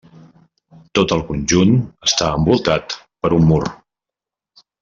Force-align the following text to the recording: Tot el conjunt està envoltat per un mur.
Tot 0.99 1.13
el 1.17 1.21
conjunt 1.27 1.75
està 2.09 2.31
envoltat 2.39 2.99
per 3.27 3.33
un 3.41 3.49
mur. 3.53 3.63